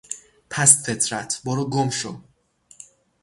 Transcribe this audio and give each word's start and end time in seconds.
پست 0.49 0.85
فطرت، 0.93 1.41
بروگمشو! 1.45 2.21